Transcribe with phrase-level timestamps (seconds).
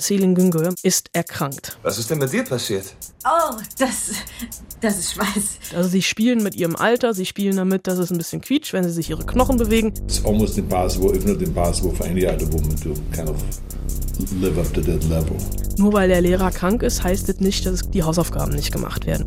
[0.00, 1.78] Selin Güngör, ist erkrankt.
[1.82, 2.94] Was ist denn mit dir passiert?
[3.24, 4.12] Oh, das,
[4.80, 5.76] das ist Schweiß.
[5.76, 8.84] Also sie spielen mit ihrem Alter, sie spielen damit, dass es ein bisschen quietscht, wenn
[8.84, 9.92] sie sich ihre Knochen bewegen.
[10.04, 13.36] It's almost impossible, if not impossible, for any other woman to kind of
[14.40, 15.36] live up to that level.
[15.76, 19.24] Nur weil der Lehrer krank ist, heißt das nicht, dass die Hausaufgaben nicht gemacht werden.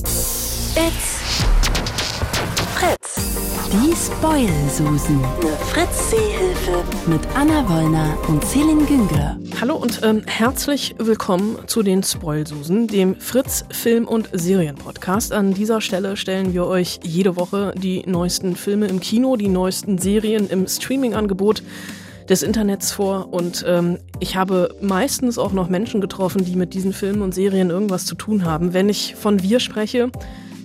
[0.75, 1.52] It's.
[3.73, 5.17] Die Spoil-Susen.
[5.17, 6.83] Eine Fritz-Seehilfe.
[7.07, 9.39] Mit Anna Wollner und Celine Güngler.
[9.59, 15.33] Hallo und ähm, herzlich willkommen zu den Spoilsusen, dem Fritz Film- und Serienpodcast.
[15.33, 19.97] An dieser Stelle stellen wir euch jede Woche die neuesten Filme im Kino, die neuesten
[19.97, 21.63] Serien im Streaming-Angebot
[22.29, 26.93] des Internets vor und ähm, ich habe meistens auch noch Menschen getroffen, die mit diesen
[26.93, 28.73] Filmen und Serien irgendwas zu tun haben.
[28.73, 30.11] Wenn ich von wir spreche,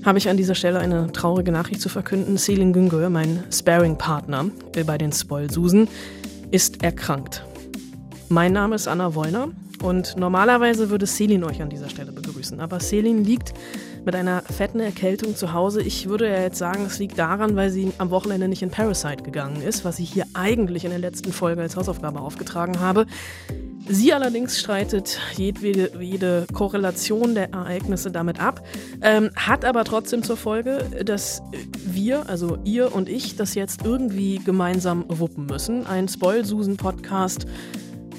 [0.05, 2.37] habe ich an dieser Stelle eine traurige Nachricht zu verkünden.
[2.37, 4.47] Selin Güngör, mein Sparing-Partner
[4.87, 5.89] bei den Spoil-Susen,
[6.51, 7.45] ist erkrankt.
[8.29, 9.49] Mein Name ist Anna Wollner
[9.83, 12.61] und normalerweise würde Selin euch an dieser Stelle begrüßen.
[12.61, 13.55] Aber Selin liegt
[14.05, 15.83] mit einer fetten Erkältung zu Hause.
[15.83, 19.23] Ich würde ja jetzt sagen, es liegt daran, weil sie am Wochenende nicht in Parasite
[19.23, 23.07] gegangen ist, was ich hier eigentlich in der letzten Folge als Hausaufgabe aufgetragen habe.
[23.87, 28.63] Sie allerdings streitet jedwede, jede Korrelation der Ereignisse damit ab,
[29.01, 31.43] ähm, hat aber trotzdem zur Folge, dass
[31.87, 35.87] wir, also ihr und ich, das jetzt irgendwie gemeinsam wuppen müssen.
[35.87, 37.47] Ein Spoil-Susen-Podcast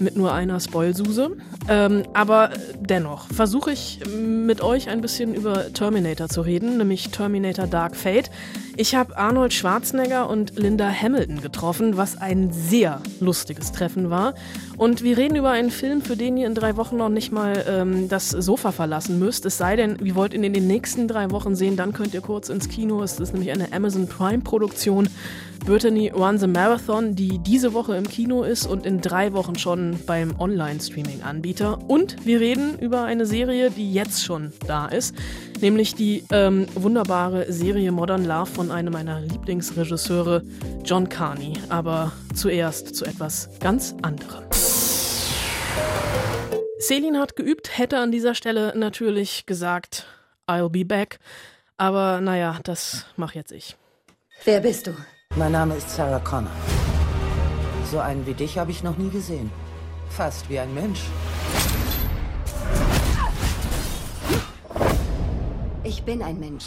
[0.02, 1.38] mit nur einer Spoilsuse.
[1.68, 7.68] Ähm, aber dennoch versuche ich mit euch ein bisschen über Terminator zu reden, nämlich Terminator
[7.68, 8.30] Dark Fate.
[8.78, 14.36] Ich habe Arnold Schwarzenegger und Linda Hamilton getroffen, was ein sehr lustiges Treffen war.
[14.78, 17.66] Und wir reden über einen Film, für den ihr in drei Wochen noch nicht mal
[17.68, 19.46] ähm, das Sofa verlassen müsst.
[19.46, 22.22] Es sei denn, ihr wollt ihn in den nächsten drei Wochen sehen, dann könnt ihr
[22.22, 23.04] kurz ins Kino.
[23.04, 25.10] Es ist nämlich eine Amazon Prime-Produktion.
[25.66, 30.00] Brittany Runs a Marathon, die diese Woche im Kino ist und in drei Wochen schon
[30.06, 31.80] beim Online-Streaming-Anbieter.
[31.88, 35.16] Und wir reden über eine Serie, die jetzt schon da ist,
[35.62, 40.44] nämlich die ähm, wunderbare Serie Modern Love von einem meiner Lieblingsregisseure,
[40.84, 41.54] John Carney.
[41.70, 44.44] Aber zuerst zu etwas ganz anderem.
[46.80, 50.08] Selin hat geübt, hätte an dieser Stelle natürlich gesagt,
[50.48, 51.20] I'll be back.
[51.78, 53.78] Aber naja, das mach jetzt ich.
[54.46, 54.92] Wer bist du?
[55.40, 56.52] Mein Name ist Sarah Connor.
[57.90, 59.50] So einen wie dich habe ich noch nie gesehen.
[60.10, 61.00] Fast wie ein Mensch.
[65.86, 66.66] Ich bin ein Mensch.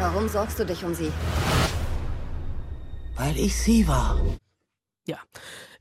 [0.00, 1.10] Warum sorgst du dich um sie?
[3.16, 4.20] Weil ich sie war.
[5.06, 5.16] Ja.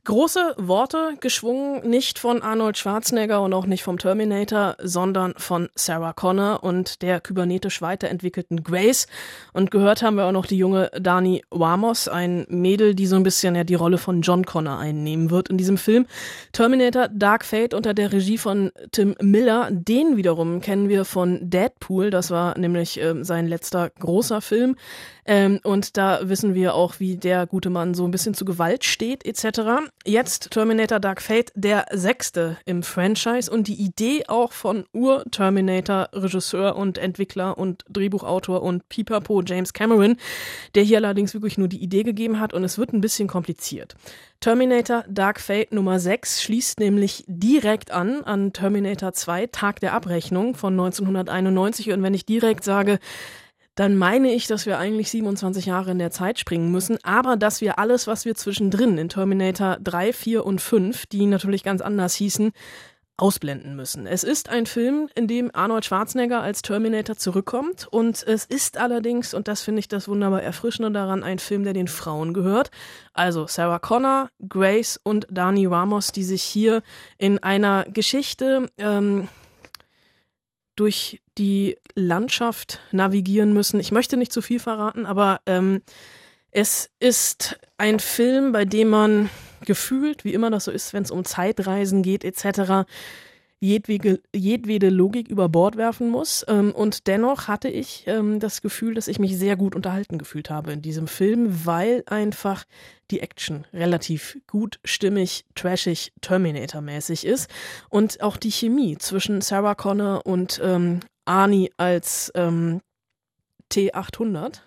[0.05, 6.13] Große Worte geschwungen, nicht von Arnold Schwarzenegger und auch nicht vom Terminator, sondern von Sarah
[6.13, 9.07] Connor und der kybernetisch weiterentwickelten Grace.
[9.51, 13.23] Und gehört haben wir auch noch die junge Dani Wamos, ein Mädel, die so ein
[13.23, 16.05] bisschen ja die Rolle von John Connor einnehmen wird in diesem Film.
[16.53, 19.69] Terminator Dark Fate unter der Regie von Tim Miller.
[19.69, 22.09] Den wiederum kennen wir von Deadpool.
[22.09, 24.77] Das war nämlich äh, sein letzter großer Film.
[25.25, 28.83] Ähm, und da wissen wir auch, wie der gute Mann so ein bisschen zu Gewalt
[28.83, 29.88] steht, etc.
[30.05, 36.97] Jetzt Terminator Dark Fate, der sechste im Franchise und die Idee auch von Ur-Terminator-Regisseur und
[36.97, 40.17] Entwickler und Drehbuchautor und Pipapo James Cameron,
[40.73, 43.95] der hier allerdings wirklich nur die Idee gegeben hat und es wird ein bisschen kompliziert.
[44.39, 50.55] Terminator Dark Fate Nummer 6 schließt nämlich direkt an an Terminator 2 Tag der Abrechnung
[50.55, 52.99] von 1991 und wenn ich direkt sage,
[53.79, 57.61] dann meine ich, dass wir eigentlich 27 Jahre in der Zeit springen müssen, aber dass
[57.61, 62.13] wir alles, was wir zwischendrin in Terminator 3, 4 und 5, die natürlich ganz anders
[62.15, 62.51] hießen,
[63.15, 64.05] ausblenden müssen.
[64.05, 69.33] Es ist ein Film, in dem Arnold Schwarzenegger als Terminator zurückkommt und es ist allerdings,
[69.33, 72.71] und das finde ich das wunderbar Erfrischende daran, ein Film, der den Frauen gehört.
[73.13, 76.83] Also Sarah Connor, Grace und Dani Ramos, die sich hier
[77.17, 79.29] in einer Geschichte ähm,
[80.79, 83.79] durch die Landschaft navigieren müssen.
[83.79, 85.81] Ich möchte nicht zu viel verraten, aber ähm,
[86.51, 89.29] es ist ein Film, bei dem man
[89.65, 92.87] gefühlt, wie immer das so ist, wenn es um Zeitreisen geht etc.,
[93.59, 96.45] jedwege, jedwede Logik über Bord werfen muss.
[96.47, 100.49] Ähm, und dennoch hatte ich ähm, das Gefühl, dass ich mich sehr gut unterhalten gefühlt
[100.49, 102.65] habe in diesem Film, weil einfach
[103.11, 107.49] die Action relativ gut, stimmig, trashig, Terminator-mäßig ist.
[107.89, 112.81] Und auch die Chemie zwischen Sarah Connor und ähm, Arnie als ähm,
[113.71, 114.61] T800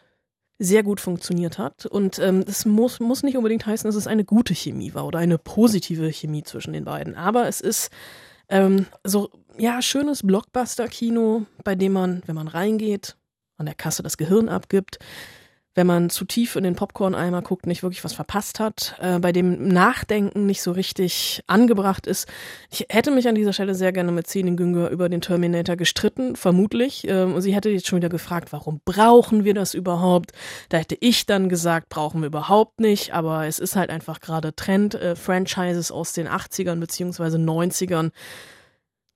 [0.59, 1.87] sehr gut funktioniert hat.
[1.87, 5.19] Und ähm, das muss, muss nicht unbedingt heißen, dass es eine gute Chemie war oder
[5.19, 7.17] eine positive Chemie zwischen den beiden.
[7.17, 7.91] Aber es ist
[8.53, 13.17] ähm, so, ja, schönes Blockbuster-Kino, bei dem man, wenn man reingeht,
[13.57, 14.99] an der Kasse das Gehirn abgibt,
[15.75, 19.33] wenn man zu tief in den Popcorn-Eimer guckt, nicht wirklich was verpasst hat, äh, bei
[19.33, 22.29] dem Nachdenken nicht so richtig angebracht ist.
[22.71, 26.37] Ich hätte mich an dieser Stelle sehr gerne mit Celine Günger über den Terminator gestritten,
[26.37, 27.07] vermutlich.
[27.09, 30.33] Ähm, sie hätte jetzt schon wieder gefragt, warum brauchen wir das überhaupt?
[30.69, 33.15] Da hätte ich dann gesagt, brauchen wir überhaupt nicht.
[33.15, 38.11] Aber es ist halt einfach gerade Trend, äh, Franchises aus den 80ern beziehungsweise 90ern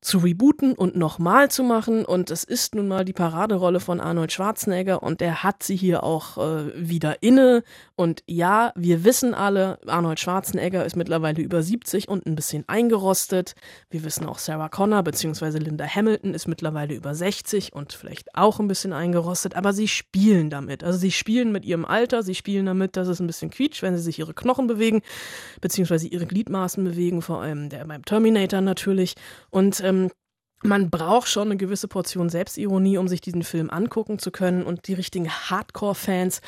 [0.06, 2.04] zu rebooten und nochmal zu machen.
[2.04, 6.04] Und es ist nun mal die Paraderolle von Arnold Schwarzenegger und der hat sie hier
[6.04, 7.64] auch äh, wieder inne.
[7.96, 13.56] Und ja, wir wissen alle, Arnold Schwarzenegger ist mittlerweile über 70 und ein bisschen eingerostet.
[13.90, 15.58] Wir wissen auch, Sarah Connor bzw.
[15.58, 19.56] Linda Hamilton ist mittlerweile über 60 und vielleicht auch ein bisschen eingerostet.
[19.56, 20.84] Aber sie spielen damit.
[20.84, 23.96] Also sie spielen mit ihrem Alter, sie spielen damit, dass es ein bisschen quietscht, wenn
[23.96, 25.02] sie sich ihre Knochen bewegen,
[25.60, 29.16] beziehungsweise ihre Gliedmaßen bewegen, vor allem der beim Terminator natürlich.
[29.50, 29.95] Und ähm,
[30.62, 34.62] man braucht schon eine gewisse Portion Selbstironie, um sich diesen Film angucken zu können.
[34.62, 36.40] Und die richtigen Hardcore-Fans,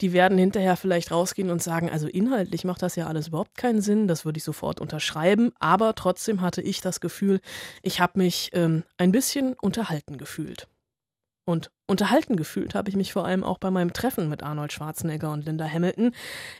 [0.00, 3.80] die werden hinterher vielleicht rausgehen und sagen, also inhaltlich macht das ja alles überhaupt keinen
[3.80, 5.52] Sinn, das würde ich sofort unterschreiben.
[5.58, 7.40] Aber trotzdem hatte ich das Gefühl,
[7.82, 10.68] ich habe mich ähm, ein bisschen unterhalten gefühlt.
[11.46, 15.30] Und unterhalten gefühlt habe ich mich vor allem auch bei meinem Treffen mit Arnold Schwarzenegger
[15.30, 16.12] und Linda Hamilton.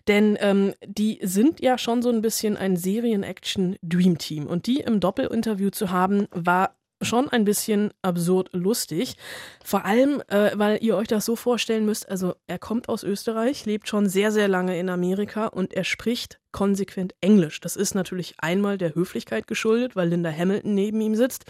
[0.09, 4.47] Denn ähm, die sind ja schon so ein bisschen ein Serien-Action-Dream-Team.
[4.47, 9.17] Und die im Doppelinterview zu haben, war schon ein bisschen absurd lustig.
[9.65, 13.67] Vor allem, äh, weil ihr euch das so vorstellen müsst, also er kommt aus Österreich,
[13.67, 17.61] lebt schon sehr, sehr lange in Amerika und er spricht konsequent Englisch.
[17.61, 21.45] Das ist natürlich einmal der Höflichkeit geschuldet, weil Linda Hamilton neben ihm sitzt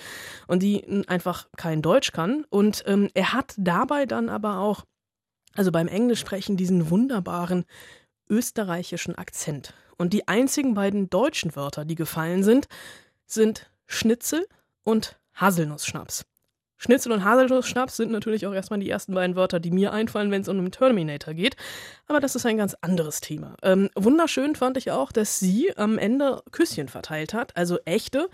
[0.46, 2.44] und die einfach kein Deutsch kann.
[2.48, 4.84] Und ähm, er hat dabei dann aber auch,
[5.54, 7.64] also beim Englisch sprechen, diesen wunderbaren
[8.28, 9.74] österreichischen Akzent.
[9.96, 12.66] Und die einzigen beiden deutschen Wörter, die gefallen sind,
[13.26, 14.46] sind Schnitzel
[14.82, 16.24] und Haselnussschnaps.
[16.76, 20.42] Schnitzel und Haselnussschnaps sind natürlich auch erstmal die ersten beiden Wörter, die mir einfallen, wenn
[20.42, 21.56] es um den Terminator geht.
[22.06, 23.56] Aber das ist ein ganz anderes Thema.
[23.62, 28.28] Ähm, wunderschön fand ich auch, dass sie am Ende Küsschen verteilt hat, also echte.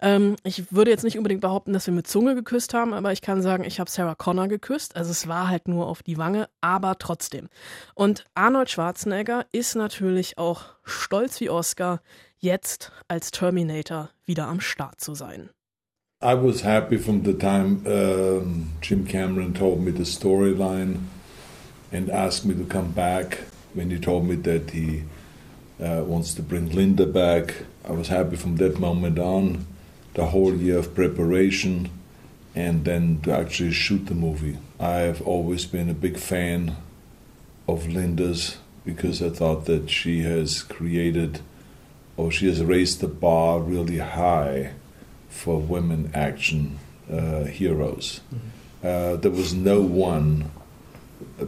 [0.00, 3.20] Ähm, ich würde jetzt nicht unbedingt behaupten, dass wir mit Zunge geküsst haben, aber ich
[3.20, 4.96] kann sagen, ich habe Sarah Connor geküsst.
[4.96, 7.48] Also es war halt nur auf die Wange, aber trotzdem.
[7.94, 12.00] Und Arnold Schwarzenegger ist natürlich auch stolz wie Oscar,
[12.38, 15.50] jetzt als Terminator wieder am Start zu sein.
[16.22, 21.04] I was happy from the time um, Jim Cameron told me the storyline
[21.90, 23.38] and asked me to come back.
[23.72, 25.04] When he told me that he
[25.82, 29.66] uh, wants to bring Linda back, I was happy from that moment on.
[30.12, 31.88] The whole year of preparation
[32.54, 34.58] and then to actually shoot the movie.
[34.78, 36.76] I have always been a big fan
[37.66, 41.40] of Linda's because I thought that she has created
[42.18, 44.72] or she has raised the bar really high
[45.30, 46.78] for women action
[47.10, 48.20] uh, heroes.
[48.34, 48.86] Mm-hmm.
[48.86, 50.50] Uh, there was no one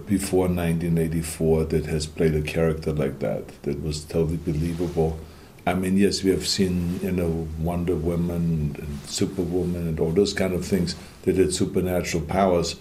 [0.07, 5.19] before 1984 that has played a character like that that was totally believable.
[5.67, 10.33] I mean, yes, we have seen you know Wonder Woman and Superwoman and all those
[10.33, 12.77] kind of things that had supernatural powers,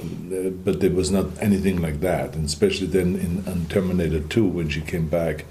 [0.00, 2.34] but there was not anything like that.
[2.34, 5.44] And especially then in, in Terminator 2 when she came back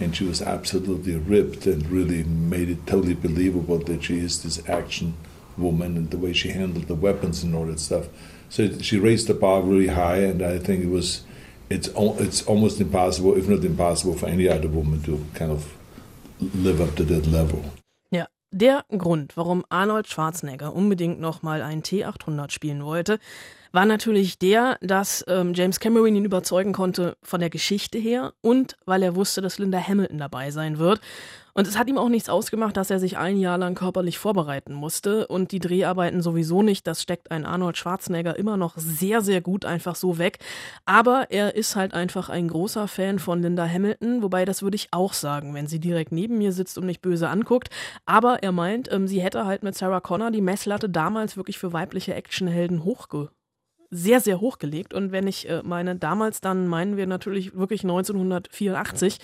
[0.00, 4.66] and she was absolutely ripped and really made it totally believable that she is this
[4.68, 5.14] action
[5.56, 8.08] woman and the way she handled the weapons and all that stuff.
[8.48, 11.22] So she raised the bar really high, and I think it was
[11.68, 11.88] it's
[12.18, 15.76] it's almost impossible, if not impossible, for any other woman to kind of
[16.54, 17.62] live up to that level.
[18.10, 23.20] Ja, der Grund, warum Arnold Schwarzenegger unbedingt noch mal einen T800 spielen wollte,
[23.72, 28.76] war natürlich der, dass ähm, James Cameron ihn überzeugen konnte von der Geschichte her und
[28.84, 31.00] weil er wusste, dass Linda Hamilton dabei sein wird.
[31.52, 34.72] Und es hat ihm auch nichts ausgemacht, dass er sich ein Jahr lang körperlich vorbereiten
[34.72, 36.86] musste und die Dreharbeiten sowieso nicht.
[36.86, 40.38] Das steckt ein Arnold Schwarzenegger immer noch sehr, sehr gut einfach so weg.
[40.84, 44.88] Aber er ist halt einfach ein großer Fan von Linda Hamilton, wobei das würde ich
[44.92, 47.68] auch sagen, wenn sie direkt neben mir sitzt und mich böse anguckt.
[48.06, 51.72] Aber er meint, ähm, sie hätte halt mit Sarah Connor die Messlatte damals wirklich für
[51.72, 53.30] weibliche Actionhelden hochge
[53.90, 54.94] sehr, sehr hochgelegt.
[54.94, 59.18] Und wenn ich äh, meine, damals, dann meinen wir natürlich wirklich 1984,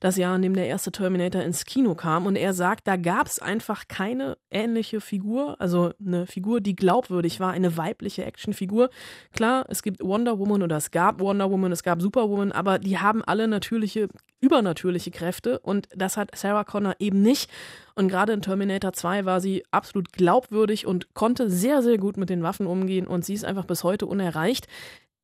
[0.00, 2.26] das Jahr, in dem der erste Terminator ins Kino kam.
[2.26, 7.40] Und er sagt, da gab es einfach keine ähnliche Figur, also eine Figur, die glaubwürdig
[7.40, 8.90] war, eine weibliche Actionfigur.
[9.32, 12.98] Klar, es gibt Wonder Woman oder es gab Wonder Woman, es gab Superwoman, aber die
[12.98, 14.08] haben alle natürliche
[14.42, 17.50] übernatürliche Kräfte und das hat Sarah Connor eben nicht.
[17.94, 22.28] Und gerade in Terminator 2 war sie absolut glaubwürdig und konnte sehr, sehr gut mit
[22.28, 24.66] den Waffen umgehen und sie ist einfach bis heute unerreicht.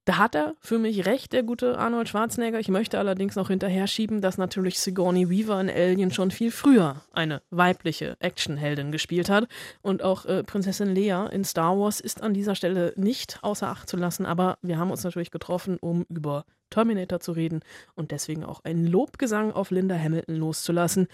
[0.08, 2.58] Da hat er für mich recht, der gute Arnold Schwarzenegger.
[2.58, 7.02] Ich möchte allerdings noch hinterher schieben, dass natürlich Sigourney Weaver in Alien schon viel früher
[7.12, 9.48] eine weibliche Actionheldin gespielt hat.
[9.82, 13.86] Und auch äh, Prinzessin Leia in Star Wars ist an dieser Stelle nicht außer Acht
[13.86, 14.24] zu lassen.
[14.24, 17.60] Aber wir haben uns natürlich getroffen, um über Terminator zu reden
[17.94, 21.08] und deswegen auch einen Lobgesang auf Linda Hamilton loszulassen.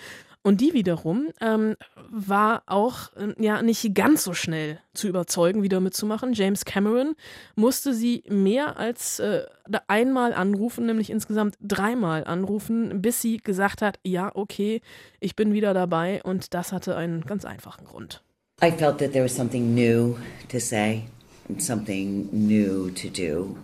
[0.46, 1.74] Und die wiederum ähm,
[2.10, 6.34] war auch äh, ja nicht ganz so schnell zu überzeugen, wieder mitzumachen.
[6.34, 7.14] James Cameron
[7.56, 9.44] musste sie mehr als äh,
[9.88, 14.82] einmal anrufen, nämlich insgesamt dreimal anrufen, bis sie gesagt hat, ja, okay,
[15.18, 16.22] ich bin wieder dabei.
[16.22, 18.22] Und das hatte einen ganz einfachen Grund.
[18.62, 20.18] I felt that there was something new
[20.50, 21.04] to say
[21.48, 23.56] and something new to do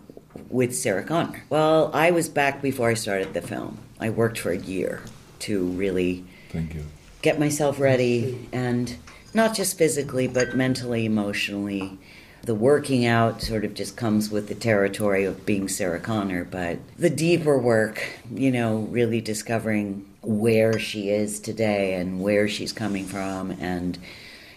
[0.48, 1.42] with Sarah Connor.
[1.50, 3.76] Well, I was back before I started the film.
[4.00, 5.00] I worked for a year
[5.40, 6.84] to really Thank you.
[7.22, 8.96] get myself ready and
[9.34, 11.98] not just physically but mentally emotionally
[12.42, 16.78] the working out sort of just comes with the territory of being sarah connor but
[16.98, 18.02] the deeper work
[18.34, 23.98] you know really discovering where she is today and where she's coming from and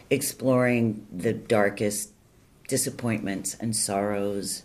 [0.09, 2.11] exploring the darkest
[2.67, 4.63] disappointments and sorrows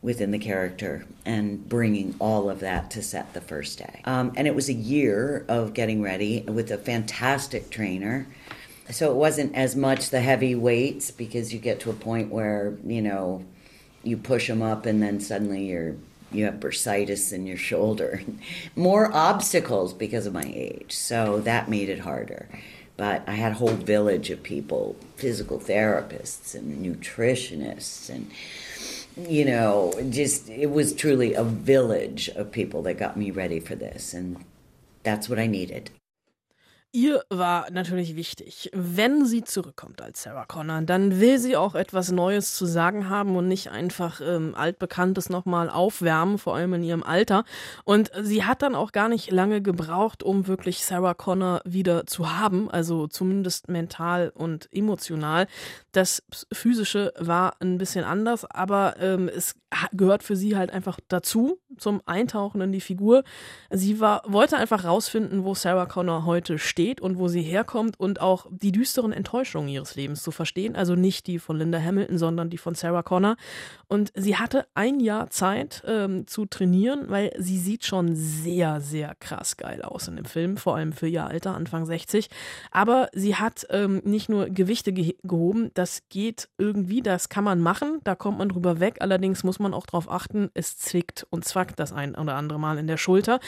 [0.00, 4.00] within the character and bringing all of that to set the first day.
[4.04, 8.26] Um, and it was a year of getting ready with a fantastic trainer.
[8.90, 12.76] So it wasn't as much the heavy weights because you get to a point where,
[12.84, 13.44] you know,
[14.04, 15.96] you push them up and then suddenly you're
[16.30, 18.22] you have bursitis in your shoulder.
[18.76, 20.94] More obstacles because of my age.
[20.94, 22.48] So that made it harder.
[22.98, 28.30] But I had a whole village of people, physical therapists and nutritionists and
[29.18, 33.74] you know, just it was truly a village of people that got me ready for
[33.74, 34.44] this, and
[35.02, 35.90] that's what I needed.
[36.98, 42.10] Ihr war natürlich wichtig, wenn sie zurückkommt als Sarah Connor, dann will sie auch etwas
[42.10, 47.04] Neues zu sagen haben und nicht einfach ähm, altbekanntes nochmal aufwärmen, vor allem in ihrem
[47.04, 47.44] Alter.
[47.84, 52.36] Und sie hat dann auch gar nicht lange gebraucht, um wirklich Sarah Connor wieder zu
[52.36, 55.46] haben, also zumindest mental und emotional.
[55.92, 59.54] Das physische war ein bisschen anders, aber ähm, es
[59.92, 63.22] gehört für sie halt einfach dazu zum Eintauchen in die Figur.
[63.70, 68.00] Sie war wollte einfach rausfinden, wo Sarah Connor heute steht steht und wo sie herkommt
[68.00, 70.74] und auch die düsteren Enttäuschungen ihres Lebens zu verstehen.
[70.74, 73.36] Also nicht die von Linda Hamilton, sondern die von Sarah Connor.
[73.88, 79.14] Und sie hatte ein Jahr Zeit ähm, zu trainieren, weil sie sieht schon sehr, sehr
[79.20, 82.30] krass geil aus in dem Film, vor allem für ihr Alter, Anfang 60.
[82.70, 87.60] Aber sie hat ähm, nicht nur Gewichte ge gehoben, das geht irgendwie, das kann man
[87.60, 88.96] machen, da kommt man drüber weg.
[89.00, 92.78] Allerdings muss man auch darauf achten, es zwickt und zwackt das ein oder andere Mal
[92.78, 93.40] in der Schulter.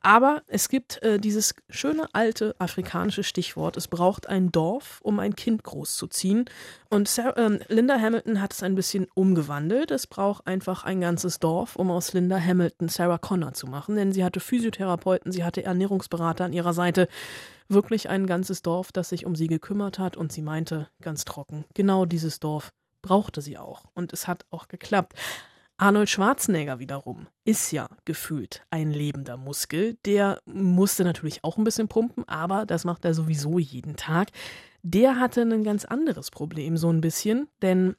[0.00, 5.34] Aber es gibt äh, dieses schöne alte afrikanische Stichwort, es braucht ein Dorf, um ein
[5.34, 6.44] Kind großzuziehen.
[6.88, 9.90] Und Sarah, äh, Linda Hamilton hat es ein bisschen umgewandelt.
[9.90, 13.96] Es braucht einfach ein ganzes Dorf, um aus Linda Hamilton Sarah Connor zu machen.
[13.96, 17.08] Denn sie hatte Physiotherapeuten, sie hatte Ernährungsberater an ihrer Seite.
[17.68, 20.16] Wirklich ein ganzes Dorf, das sich um sie gekümmert hat.
[20.16, 23.84] Und sie meinte ganz trocken, genau dieses Dorf brauchte sie auch.
[23.94, 25.14] Und es hat auch geklappt.
[25.80, 29.96] Arnold Schwarzenegger wiederum ist ja gefühlt ein lebender Muskel.
[30.04, 34.30] Der musste natürlich auch ein bisschen pumpen, aber das macht er sowieso jeden Tag.
[34.82, 37.94] Der hatte ein ganz anderes Problem, so ein bisschen, denn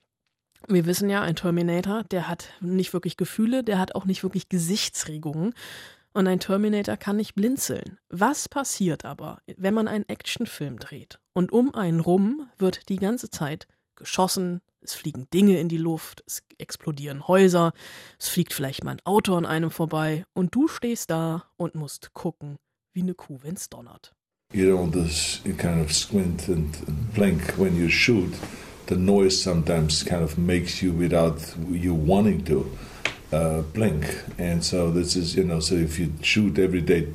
[0.67, 4.49] wir wissen ja, ein Terminator, der hat nicht wirklich Gefühle, der hat auch nicht wirklich
[4.49, 5.53] Gesichtsregungen.
[6.11, 7.97] Und ein Terminator kann nicht blinzeln.
[8.09, 13.29] Was passiert aber, wenn man einen Actionfilm dreht und um einen rum wird die ganze
[13.29, 13.67] Zeit
[13.99, 17.73] geschossen, es fliegen Dinge in die Luft, es explodieren Häuser,
[18.17, 22.13] es fliegt vielleicht mal ein Auto an einem vorbei und du stehst da und musst
[22.13, 22.57] gucken,
[22.93, 24.15] wie eine Kuh, wenn's donnert.
[24.51, 28.33] You don't just kind of squint and, and blink when you shoot.
[28.87, 31.39] The noise sometimes kind of makes you, without
[31.69, 32.65] you wanting to,
[33.31, 34.05] uh, blink.
[34.39, 37.09] And so this is, you know, so if you shoot every day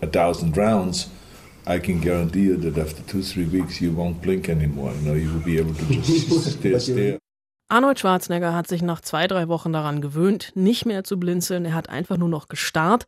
[0.00, 1.08] a thousand rounds,
[1.68, 4.92] I can guarantee you that after two, three weeks, you won't blink anymore.
[4.92, 7.18] You know, you will be able to just stare, stare.
[7.68, 11.64] Arnold Schwarzenegger hat sich nach zwei, drei Wochen daran gewöhnt, nicht mehr zu blinzeln.
[11.64, 13.06] Er hat einfach nur noch gestarrt.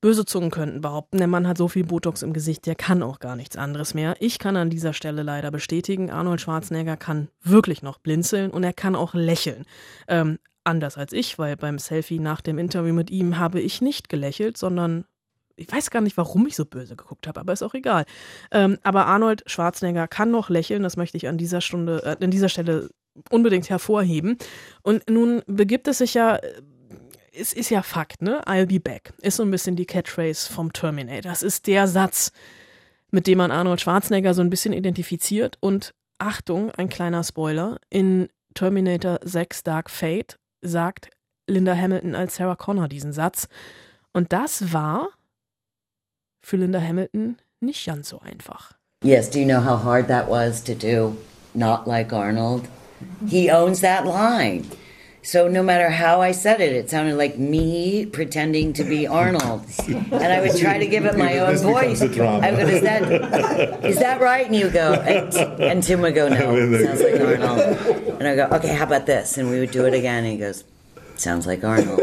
[0.00, 3.18] Böse Zungen könnten behaupten, der Mann hat so viel Botox im Gesicht, der kann auch
[3.18, 4.14] gar nichts anderes mehr.
[4.20, 8.74] Ich kann an dieser Stelle leider bestätigen, Arnold Schwarzenegger kann wirklich noch blinzeln und er
[8.74, 9.64] kann auch lächeln.
[10.06, 14.08] Ähm, anders als ich, weil beim Selfie nach dem Interview mit ihm habe ich nicht
[14.08, 15.06] gelächelt, sondern
[15.56, 18.04] ich weiß gar nicht, warum ich so böse geguckt habe, aber ist auch egal.
[18.50, 22.30] Ähm, aber Arnold Schwarzenegger kann noch lächeln, das möchte ich an dieser Stunde, äh, an
[22.30, 22.90] dieser Stelle
[23.30, 24.36] unbedingt hervorheben.
[24.82, 26.62] Und nun begibt es sich ja, äh,
[27.32, 28.42] es ist ja Fakt, ne?
[28.46, 29.12] I'll be back.
[29.20, 31.22] Ist so ein bisschen die Catchphrase vom Terminator.
[31.22, 32.32] Das ist der Satz,
[33.10, 35.56] mit dem man Arnold Schwarzenegger so ein bisschen identifiziert.
[35.60, 37.78] Und Achtung, ein kleiner Spoiler.
[37.90, 41.10] In Terminator 6 Dark Fate sagt
[41.46, 43.48] Linda Hamilton als Sarah Connor diesen Satz.
[44.12, 45.10] Und das war
[46.46, 48.74] für Linda Hamilton nicht ganz so einfach.
[49.02, 51.16] Yes, do you know how hard that was to do?
[51.54, 52.68] Not like Arnold.
[53.28, 54.64] He owns that line.
[55.22, 59.66] So no matter how I said it, it sounded like me pretending to be Arnold,
[59.88, 62.00] and I would try to give it my own voice.
[62.00, 64.46] I go, is that is that right?
[64.46, 67.58] And you go, and, and Tim would go, no, sounds like Arnold.
[68.20, 69.36] And I go, okay, how about this?
[69.36, 70.22] And we would do it again.
[70.22, 70.62] And he goes,
[71.16, 71.98] sounds like Arnold.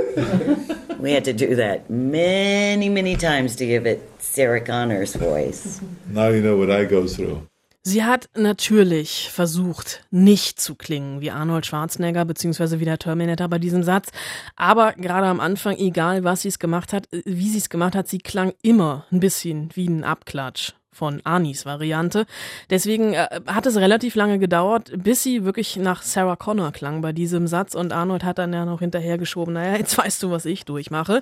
[1.03, 5.81] We had to do that many, many times to give it Sarah Connor's voice.
[6.07, 7.47] Now you know what I go through.
[7.85, 13.59] Sie hat natürlich versucht, nicht zu klingen wie Arnold Schwarzenegger beziehungsweise wie der Terminator bei
[13.59, 14.07] diesem Satz.
[14.55, 18.07] Aber gerade am Anfang, egal was sie es gemacht hat, wie sie es gemacht hat,
[18.07, 22.25] sie klang immer ein bisschen wie ein Abklatsch von Anis Variante.
[22.69, 27.11] Deswegen äh, hat es relativ lange gedauert, bis sie wirklich nach Sarah Connor klang bei
[27.11, 30.65] diesem Satz und Arnold hat dann ja noch hinterhergeschoben, naja, jetzt weißt du, was ich
[30.65, 31.21] durchmache.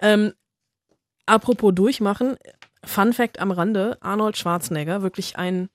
[0.00, 0.32] Ähm,
[1.26, 2.36] apropos durchmachen,
[2.84, 5.68] Fun Fact am Rande, Arnold Schwarzenegger, wirklich ein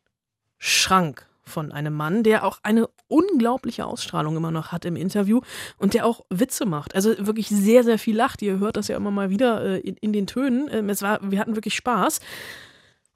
[0.57, 5.41] Schrank von einem Mann, der auch eine unglaubliche Ausstrahlung immer noch hat im Interview
[5.77, 6.93] und der auch Witze macht.
[6.93, 8.41] Also wirklich sehr, sehr viel lacht.
[8.41, 10.69] Ihr hört das ja immer mal wieder äh, in, in, den Tönen.
[10.71, 12.19] Ähm, es war, wir hatten wirklich Spaß.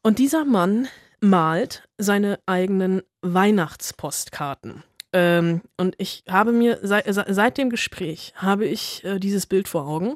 [0.04, 0.88] Und dieser Mann
[1.20, 4.84] malt seine eigenen Weihnachtspostkarten.
[5.14, 9.86] Ähm, und ich habe mir seit, seit dem Gespräch habe ich äh, dieses Bild vor
[9.86, 10.16] Augen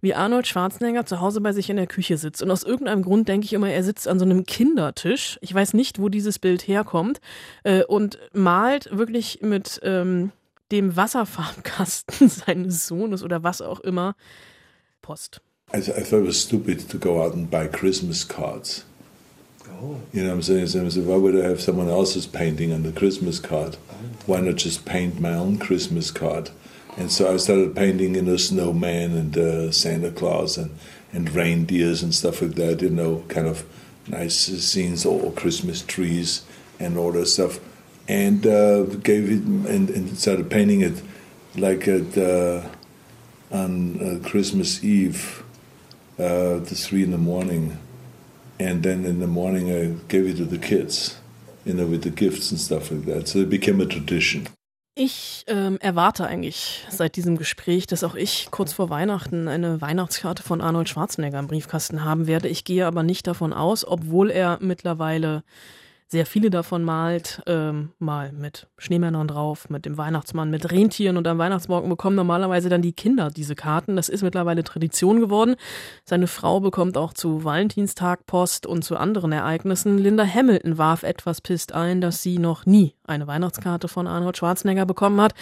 [0.00, 2.40] wie Arnold Schwarzenegger zu Hause bei sich in der Küche sitzt.
[2.40, 5.38] Und aus irgendeinem Grund denke ich immer, er sitzt an so einem Kindertisch.
[5.42, 7.20] Ich weiß nicht, wo dieses Bild herkommt.
[7.64, 10.30] Äh, und malt wirklich mit ähm,
[10.70, 14.14] dem Wasserfarbkasten seines Sohnes oder was auch immer
[15.02, 15.40] Post.
[15.74, 18.84] I, I thought it was stupid to go out and buy Christmas cards.
[19.80, 20.00] Oh.
[20.12, 20.66] You know what I'm saying?
[20.68, 23.76] So I said, why would I have someone else's painting on the Christmas card?
[24.26, 26.50] Why not just paint my own Christmas card?
[26.96, 30.76] And so I started painting, you know, snowman and uh, Santa Claus and,
[31.12, 33.64] and reindeers and stuff like that, you know, kind of
[34.08, 36.44] nice scenes, all Christmas trees
[36.80, 37.60] and all that stuff.
[38.08, 41.02] And uh, gave it and, and, started painting it
[41.56, 42.66] like at uh,
[43.52, 45.44] on uh, Christmas Eve,
[46.18, 47.78] uh, the three in the morning,
[48.60, 51.18] and then in the morning I gave it to the kids,
[51.64, 53.28] you know, with the gifts and stuff like that.
[53.28, 54.48] So it became a tradition.
[55.00, 60.42] Ich ähm, erwarte eigentlich seit diesem Gespräch, dass auch ich kurz vor Weihnachten eine Weihnachtskarte
[60.42, 62.48] von Arnold Schwarzenegger im Briefkasten haben werde.
[62.48, 65.44] Ich gehe aber nicht davon aus, obwohl er mittlerweile
[66.10, 71.26] sehr viele davon malt, ähm, mal mit Schneemännern drauf, mit dem Weihnachtsmann, mit Rentieren und
[71.26, 73.94] am Weihnachtsmorgen bekommen normalerweise dann die Kinder diese Karten.
[73.94, 75.56] Das ist mittlerweile Tradition geworden.
[76.04, 79.98] Seine Frau bekommt auch zu Valentinstag Post und zu anderen Ereignissen.
[79.98, 84.86] Linda Hamilton warf etwas pisst ein, dass sie noch nie eine Weihnachtskarte von Arnold Schwarzenegger
[84.86, 85.34] bekommen hat.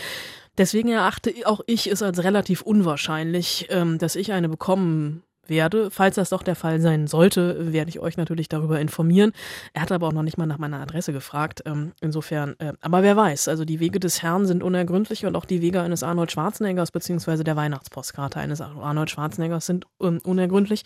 [0.59, 5.91] Deswegen erachte auch ich es als relativ unwahrscheinlich, ähm, dass ich eine bekommen werde.
[5.91, 9.33] Falls das doch der Fall sein sollte, werde ich euch natürlich darüber informieren.
[9.73, 11.63] Er hat aber auch noch nicht mal nach meiner Adresse gefragt.
[11.67, 15.45] Ähm, insofern, äh, aber wer weiß, also die Wege des Herrn sind unergründlich und auch
[15.45, 20.83] die Wege eines Arnold Schwarzeneggers beziehungsweise der Weihnachtspostkarte eines Arnold Schwarzeneggers sind ähm, unergründlich.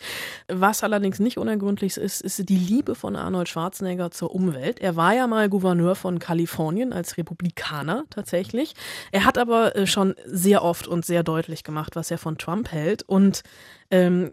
[0.48, 4.80] Was allerdings nicht unergründlich ist, ist die Liebe von Arnold Schwarzenegger zur Umwelt.
[4.80, 8.74] Er war ja mal Gouverneur von Kalifornien als Republikaner tatsächlich.
[9.12, 12.72] Er hat aber äh, schon sehr oft und sehr deutlich gemacht, was er von Trump
[12.72, 13.42] hält und
[13.90, 14.30] ähm,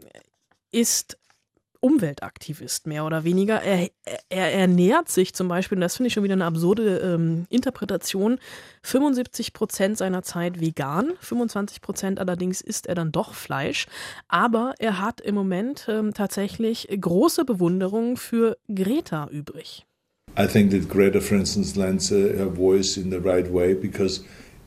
[0.70, 1.18] ist
[1.80, 3.62] Umweltaktivist, mehr oder weniger.
[3.62, 3.88] Er,
[4.28, 8.38] er, ernährt sich zum Beispiel, und das finde ich schon wieder eine absurde ähm, Interpretation,
[8.82, 13.86] 75 Prozent seiner Zeit vegan, 25 Prozent allerdings isst er dann doch Fleisch.
[14.26, 19.84] Aber er hat im Moment ähm, tatsächlich große Bewunderung für Greta übrig.
[20.36, 24.24] I think that Greta, for instance, lends her voice in the right way because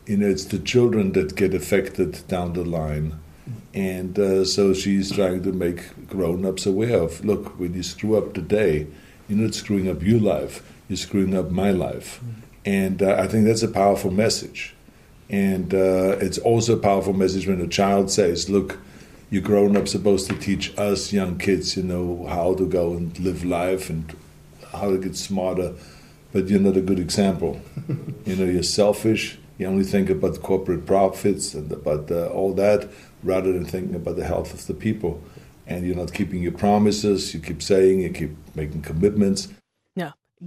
[0.07, 3.19] you know, it's the children that get affected down the line.
[3.73, 8.17] And uh, so she's trying to make grown ups aware of look, when you screw
[8.17, 8.87] up today,
[9.27, 12.19] you're not screwing up your life, you're screwing up my life.
[12.19, 12.41] Mm-hmm.
[12.63, 14.75] And uh, I think that's a powerful message.
[15.29, 18.79] And uh, it's also a powerful message when a child says, look,
[19.29, 23.17] you grown up supposed to teach us young kids, you know, how to go and
[23.19, 24.13] live life and
[24.73, 25.73] how to get smarter,
[26.33, 27.61] but you're not a good example.
[28.25, 29.39] you know, you're selfish.
[29.57, 32.89] You only think about corporate profits and about uh, all that
[33.23, 35.21] rather than thinking about the health of the people.
[35.67, 39.47] And you're not keeping your promises, you keep saying, you keep making commitments.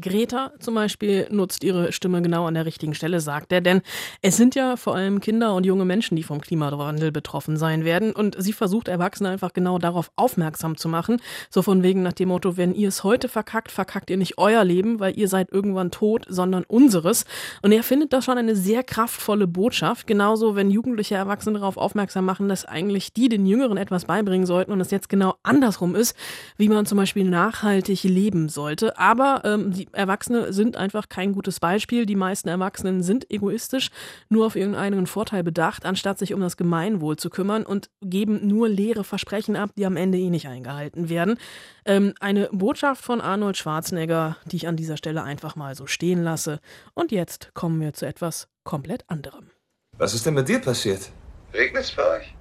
[0.01, 3.83] Greta zum Beispiel nutzt ihre Stimme genau an der richtigen Stelle, sagt er, denn
[4.23, 8.13] es sind ja vor allem Kinder und junge Menschen, die vom Klimawandel betroffen sein werden.
[8.13, 12.29] Und sie versucht Erwachsene einfach genau darauf aufmerksam zu machen, so von wegen nach dem
[12.29, 15.91] Motto, wenn ihr es heute verkackt, verkackt ihr nicht euer Leben, weil ihr seid irgendwann
[15.91, 17.25] tot, sondern unseres.
[17.63, 22.25] Und er findet das schon eine sehr kraftvolle Botschaft, genauso wenn jugendliche Erwachsene darauf aufmerksam
[22.25, 26.17] machen, dass eigentlich die den Jüngeren etwas beibringen sollten und es jetzt genau andersrum ist,
[26.57, 31.61] wie man zum Beispiel nachhaltig leben sollte, aber ähm, die Erwachsene sind einfach kein gutes
[31.61, 32.07] Beispiel.
[32.07, 33.91] Die meisten Erwachsenen sind egoistisch,
[34.29, 38.47] nur auf ihren eigenen Vorteil bedacht, anstatt sich um das Gemeinwohl zu kümmern und geben
[38.47, 41.39] nur leere Versprechen ab, die am Ende eh nicht eingehalten werden.
[41.85, 46.23] Ähm, eine Botschaft von Arnold Schwarzenegger, die ich an dieser Stelle einfach mal so stehen
[46.23, 46.61] lasse.
[46.95, 49.51] Und jetzt kommen wir zu etwas komplett anderem.
[49.99, 51.11] Was ist denn mit dir passiert?
[51.53, 52.35] Regnet es bei euch?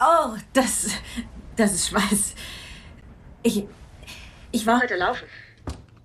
[0.00, 0.88] Oh, das.
[1.56, 2.34] Das ist Schweiß.
[3.42, 3.64] Ich.
[4.52, 5.26] Ich war heute laufen.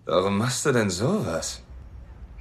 [0.05, 1.61] Warum machst du denn sowas?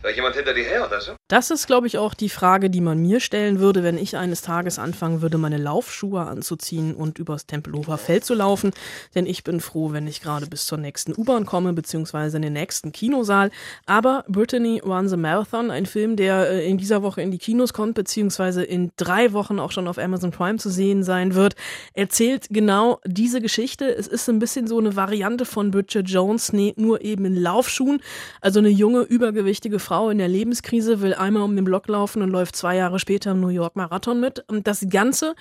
[0.02, 1.14] Soll jemand hinter dir her oder so?
[1.32, 4.42] Das ist, glaube ich, auch die Frage, die man mir stellen würde, wenn ich eines
[4.42, 8.72] Tages anfangen würde, meine Laufschuhe anzuziehen und übers Tempelhofer Feld zu laufen.
[9.14, 12.52] Denn ich bin froh, wenn ich gerade bis zur nächsten U-Bahn komme, beziehungsweise in den
[12.52, 13.50] nächsten Kinosaal.
[13.86, 17.72] Aber Brittany Runs a Marathon, ein Film, der äh, in dieser Woche in die Kinos
[17.72, 21.54] kommt, beziehungsweise in drei Wochen auch schon auf Amazon Prime zu sehen sein wird,
[21.94, 23.86] erzählt genau diese Geschichte.
[23.86, 28.02] Es ist ein bisschen so eine Variante von Bridget Jones, nee, nur eben in Laufschuhen.
[28.42, 32.22] Also eine junge, übergewichtige Frau Frau in der Lebenskrise will einmal um den Block laufen
[32.22, 34.44] und läuft zwei Jahre später im New York Marathon mit.
[34.48, 35.34] Und das Ganze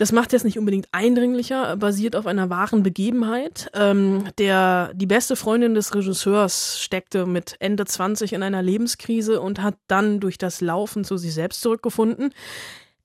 [0.00, 3.70] das macht jetzt nicht unbedingt eindringlicher, basiert auf einer wahren Begebenheit.
[3.74, 9.60] Ähm, der, die beste Freundin des Regisseurs steckte mit Ende 20 in einer Lebenskrise und
[9.60, 12.32] hat dann durch das Laufen zu sich selbst zurückgefunden.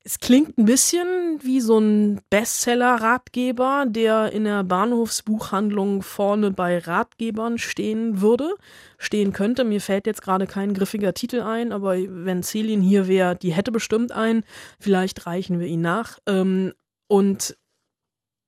[0.08, 7.58] Es klingt ein bisschen wie so ein Bestseller-Ratgeber, der in der Bahnhofsbuchhandlung vorne bei Ratgebern
[7.58, 8.54] stehen würde,
[9.00, 9.64] stehen könnte.
[9.64, 13.72] Mir fällt jetzt gerade kein griffiger Titel ein, aber wenn Celine hier wäre, die hätte
[13.72, 14.44] bestimmt einen.
[14.80, 16.20] Vielleicht reichen wir ihn nach.
[16.28, 16.74] Ähm,
[17.08, 17.58] und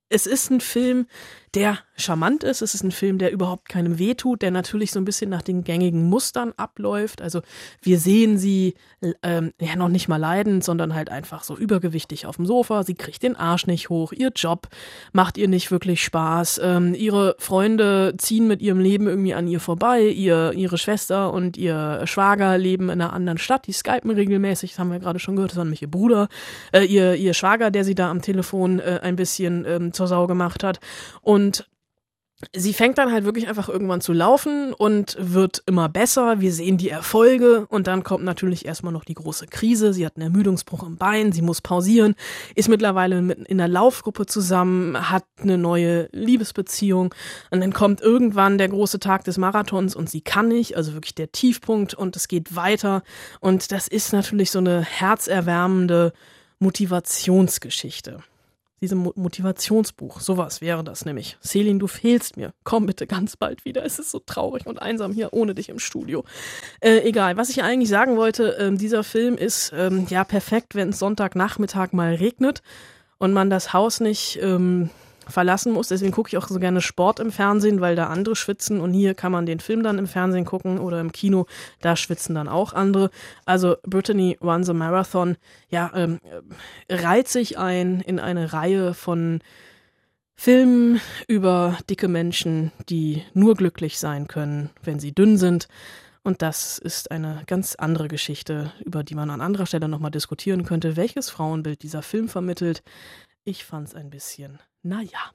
[0.10, 1.08] es ist ein Film,
[1.54, 2.62] der charmant ist.
[2.62, 5.64] Es ist ein Film, der überhaupt keinem wehtut, der natürlich so ein bisschen nach den
[5.64, 7.22] gängigen Mustern abläuft.
[7.22, 7.42] Also
[7.82, 8.76] wir sehen sie
[9.24, 12.84] ähm, ja noch nicht mal leidend, sondern halt einfach so übergewichtig auf dem Sofa.
[12.84, 14.12] Sie kriegt den Arsch nicht hoch.
[14.12, 14.68] Ihr Job
[15.14, 16.62] macht ihr nicht wirklich Spaß.
[16.64, 20.04] Ähm, ihre Freunde ziehen mit ihrem Leben irgendwie an ihr vorbei.
[20.04, 23.66] Ihr, ihre Schwester und ihr Schwager leben in einer anderen Stadt.
[23.66, 24.72] Die skypen regelmäßig.
[24.72, 25.52] Das haben wir gerade schon gehört.
[25.52, 26.28] Das war nämlich ihr Bruder,
[26.72, 30.28] äh, ihr, ihr Schwager, der sie da am Telefon äh, ein bisschen ähm, zur Sau
[30.28, 30.80] gemacht hat.
[31.22, 31.68] Und
[32.56, 36.40] sie fängt dann halt wirklich einfach irgendwann zu laufen und wird immer besser.
[36.40, 39.92] Wir sehen die Erfolge und dann kommt natürlich erstmal noch die große Krise.
[39.92, 42.16] Sie hat einen Ermüdungsbruch im Bein, sie muss pausieren,
[42.54, 47.14] ist mittlerweile mit in der Laufgruppe zusammen, hat eine neue Liebesbeziehung
[47.50, 51.16] und dann kommt irgendwann der große Tag des Marathons und sie kann nicht, also wirklich
[51.16, 53.02] der Tiefpunkt und es geht weiter
[53.40, 56.14] und das ist natürlich so eine herzerwärmende
[56.60, 58.24] Motivationsgeschichte
[58.82, 60.20] diesem Motivationsbuch.
[60.20, 61.38] Sowas wäre das nämlich.
[61.42, 62.54] Selin, du fehlst mir.
[62.64, 63.84] Komm bitte ganz bald wieder.
[63.84, 66.24] Es ist so traurig und einsam hier ohne dich im Studio.
[66.80, 70.90] Äh, egal, was ich eigentlich sagen wollte, äh, dieser Film ist ähm, ja perfekt, wenn
[70.90, 72.62] es Sonntagnachmittag mal regnet
[73.18, 74.90] und man das Haus nicht ähm,
[75.30, 75.88] verlassen muss.
[75.90, 79.14] Deswegen gucke ich auch so gerne Sport im Fernsehen, weil da andere schwitzen und hier
[79.14, 81.46] kann man den Film dann im Fernsehen gucken oder im Kino,
[81.82, 83.10] da schwitzen dann auch andere.
[83.46, 85.38] Also Brittany Runs a Marathon,
[85.70, 86.20] ja, ähm,
[86.90, 89.42] reiht sich ein in eine Reihe von
[90.36, 95.68] Filmen über dicke Menschen, die nur glücklich sein können, wenn sie dünn sind.
[96.28, 100.64] Und das ist eine ganz andere Geschichte, über die man an anderer Stelle nochmal diskutieren
[100.64, 102.84] könnte, welches Frauenbild dieser Film vermittelt.
[103.46, 105.32] Ich fand's ein bisschen naja.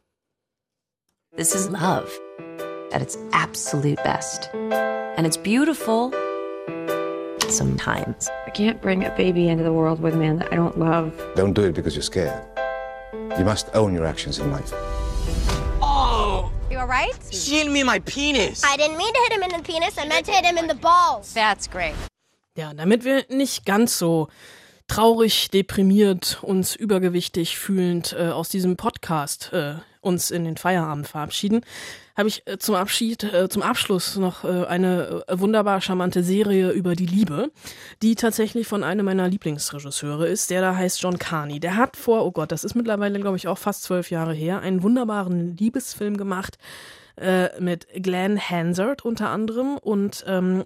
[1.37, 2.11] This is love
[2.93, 4.51] at its absolute best.
[4.53, 6.13] And it's beautiful
[7.49, 8.29] sometimes.
[8.47, 11.13] I can't bring a baby into the world with a man that I don't love.
[11.35, 12.43] Don't do it because you're scared.
[13.39, 14.71] You must own your actions in life.
[15.81, 16.51] Oh!
[16.71, 17.17] You alright?
[17.31, 18.63] She hit me in my penis.
[18.65, 19.99] I didn't mean to hit him in the penis.
[19.99, 21.33] I meant to hit him in the balls.
[21.35, 21.95] That's great.
[22.55, 24.29] Ja, damit wir nicht ganz so
[24.89, 31.63] traurig, deprimiert, uns übergewichtig fühlend äh, aus diesem Podcast äh, uns in den Feierabend verabschieden,
[32.17, 36.71] habe ich äh, zum Abschied, äh, zum Abschluss noch äh, eine äh, wunderbar charmante Serie
[36.73, 37.51] über die Liebe,
[38.03, 41.61] die tatsächlich von einem meiner Lieblingsregisseure ist, der da heißt John Carney.
[41.61, 44.61] Der hat vor, oh Gott, das ist mittlerweile, glaube ich, auch fast zwölf Jahre her,
[44.61, 46.59] einen wunderbaren Liebesfilm gemacht,
[47.17, 50.65] äh, mit Glenn Hansard unter anderem und ähm,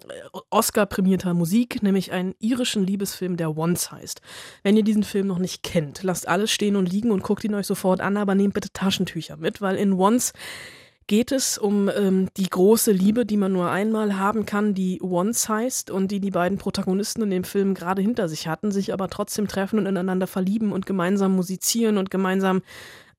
[0.49, 4.21] Oscar-prämierter Musik, nämlich einen irischen Liebesfilm, der Once heißt.
[4.63, 7.55] Wenn ihr diesen Film noch nicht kennt, lasst alles stehen und liegen und guckt ihn
[7.55, 10.33] euch sofort an, aber nehmt bitte Taschentücher mit, weil in Once
[11.07, 15.47] geht es um ähm, die große Liebe, die man nur einmal haben kann, die Once
[15.47, 19.09] heißt und die die beiden Protagonisten in dem Film gerade hinter sich hatten, sich aber
[19.09, 22.61] trotzdem treffen und ineinander verlieben und gemeinsam musizieren und gemeinsam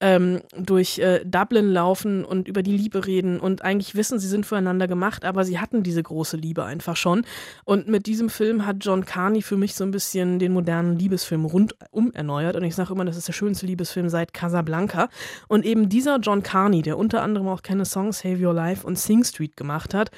[0.00, 4.46] ähm, durch äh, Dublin laufen und über die Liebe reden und eigentlich wissen, sie sind
[4.46, 7.24] füreinander gemacht, aber sie hatten diese große Liebe einfach schon.
[7.64, 11.44] Und mit diesem Film hat John Carney für mich so ein bisschen den modernen Liebesfilm
[11.44, 12.56] rundum erneuert.
[12.56, 15.08] Und ich sage immer, das ist der schönste Liebesfilm seit Casablanca.
[15.48, 18.98] Und eben dieser John Carney, der unter anderem auch keine Songs Save Your Life und
[18.98, 20.10] Sing Street gemacht hat,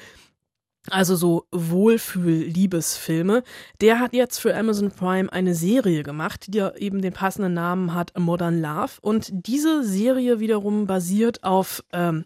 [0.89, 3.43] also so Wohlfühl-Liebesfilme.
[3.81, 7.93] Der hat jetzt für Amazon Prime eine Serie gemacht, die ja eben den passenden Namen
[7.93, 8.93] hat, Modern Love.
[9.01, 12.25] Und diese Serie wiederum basiert auf ähm,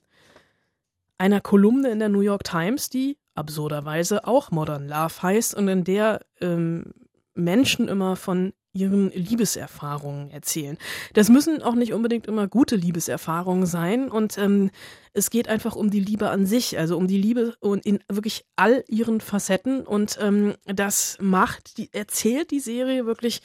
[1.18, 5.84] einer Kolumne in der New York Times, die absurderweise auch Modern Love heißt und in
[5.84, 6.94] der ähm,
[7.34, 10.78] Menschen immer von ihren Liebeserfahrungen erzählen.
[11.14, 14.70] Das müssen auch nicht unbedingt immer gute Liebeserfahrungen sein und ähm,
[15.14, 18.46] es geht einfach um die Liebe an sich, also um die Liebe und in wirklich
[18.56, 23.42] all ihren Facetten und ähm, das macht, die erzählt die Serie wirklich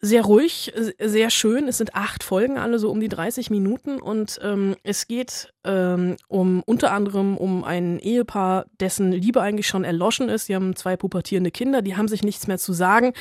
[0.00, 1.68] sehr ruhig, sehr schön.
[1.68, 6.16] Es sind acht Folgen, alle so um die 30 Minuten und ähm, es geht ähm,
[6.28, 10.46] um unter anderem um ein Ehepaar, dessen Liebe eigentlich schon erloschen ist.
[10.46, 13.12] Sie haben zwei pubertierende Kinder, die haben sich nichts mehr zu sagen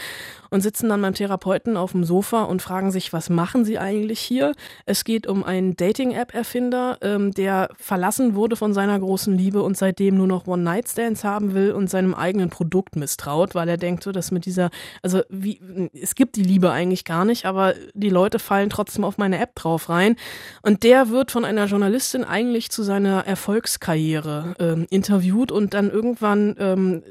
[0.49, 4.19] und sitzen dann beim Therapeuten auf dem Sofa und fragen sich, was machen sie eigentlich
[4.19, 4.54] hier?
[4.86, 10.15] Es geht um einen Dating-App-Erfinder, ähm, der verlassen wurde von seiner großen Liebe und seitdem
[10.15, 14.32] nur noch One-Night-Stands haben will und seinem eigenen Produkt misstraut, weil er denkt so, dass
[14.32, 14.69] mit dieser,
[15.04, 19.17] also wie, es gibt die Liebe eigentlich gar nicht, aber die Leute fallen trotzdem auf
[19.17, 20.15] meine App drauf rein.
[20.62, 26.55] Und der wird von einer Journalistin eigentlich zu seiner Erfolgskarriere ähm, interviewt und dann irgendwann,
[26.59, 27.03] ähm,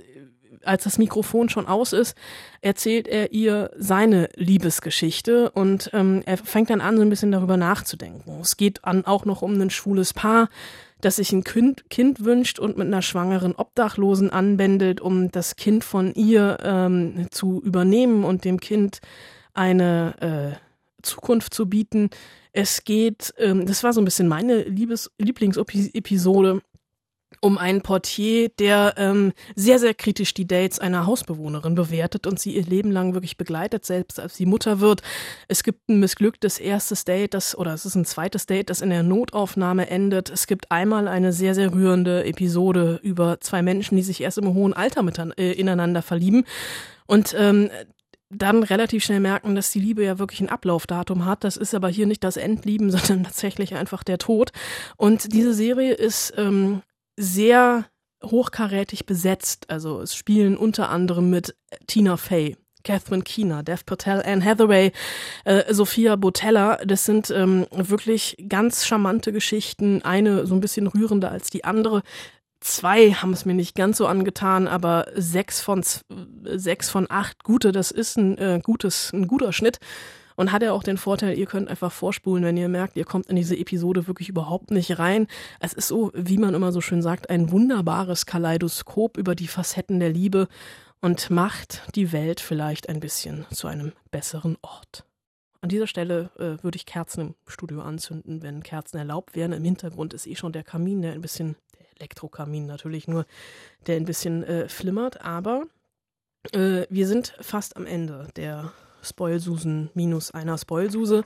[0.64, 2.16] als das Mikrofon schon aus ist,
[2.60, 7.56] erzählt er ihr seine Liebesgeschichte und ähm, er fängt dann an, so ein bisschen darüber
[7.56, 8.40] nachzudenken.
[8.40, 10.48] Es geht an, auch noch um ein schwules Paar,
[11.00, 15.84] das sich ein kind, kind wünscht und mit einer schwangeren Obdachlosen anbändelt, um das Kind
[15.84, 19.00] von ihr ähm, zu übernehmen und dem Kind
[19.54, 22.10] eine äh, Zukunft zu bieten.
[22.60, 26.60] Es geht, ähm, das war so ein bisschen meine Liebes Lieblingsepisode,
[27.40, 32.56] um einen Portier, der ähm, sehr, sehr kritisch die Dates einer Hausbewohnerin bewertet und sie
[32.56, 35.02] ihr Leben lang wirklich begleitet, selbst als sie Mutter wird.
[35.46, 38.90] Es gibt ein missglücktes erstes Date, das, oder es ist ein zweites Date, das in
[38.90, 40.28] der Notaufnahme endet.
[40.28, 44.52] Es gibt einmal eine sehr, sehr rührende Episode über zwei Menschen, die sich erst im
[44.52, 46.44] hohen Alter miteinander, äh, ineinander verlieben.
[47.06, 47.70] Und ähm,
[48.30, 51.44] dann relativ schnell merken, dass die Liebe ja wirklich ein Ablaufdatum hat.
[51.44, 54.52] Das ist aber hier nicht das Endlieben, sondern tatsächlich einfach der Tod.
[54.96, 56.82] Und diese Serie ist ähm,
[57.16, 57.86] sehr
[58.24, 59.70] hochkarätig besetzt.
[59.70, 62.56] Also es spielen unter anderem mit Tina Fey.
[62.84, 64.92] Catherine Keener, Dev Patel, Anne Hathaway,
[65.44, 66.76] äh, Sophia Botella.
[66.86, 70.02] Das sind ähm, wirklich ganz charmante Geschichten.
[70.02, 72.02] Eine so ein bisschen rührender als die andere.
[72.60, 75.84] Zwei haben es mir nicht ganz so angetan, aber sechs von
[76.44, 79.78] sechs von acht gute, das ist ein äh, gutes, ein guter Schnitt.
[80.34, 83.26] Und hat ja auch den Vorteil, ihr könnt einfach vorspulen, wenn ihr merkt, ihr kommt
[83.26, 85.26] in diese Episode wirklich überhaupt nicht rein.
[85.58, 89.98] Es ist so, wie man immer so schön sagt, ein wunderbares Kaleidoskop über die Facetten
[89.98, 90.46] der Liebe
[91.00, 95.04] und macht die Welt vielleicht ein bisschen zu einem besseren Ort.
[95.60, 99.52] An dieser Stelle äh, würde ich Kerzen im Studio anzünden, wenn Kerzen erlaubt wären.
[99.52, 101.56] Im Hintergrund ist eh schon der Kamin, der ein bisschen
[101.98, 103.26] Elektrokamin natürlich nur,
[103.86, 105.64] der ein bisschen äh, flimmert, aber
[106.52, 111.24] äh, wir sind fast am Ende der Spoilsusen minus einer Spoilsuse.